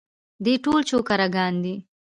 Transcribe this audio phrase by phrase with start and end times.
[0.43, 1.75] دوی ټول چوکره ګان دي.